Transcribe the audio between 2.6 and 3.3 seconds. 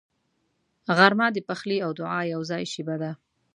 شیبه ده